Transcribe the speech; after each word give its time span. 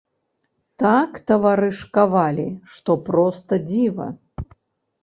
Так 0.83 1.11
таварышкавалі, 1.31 2.47
што 2.79 2.91
проста 3.13 3.65
дзіва. 3.71 4.11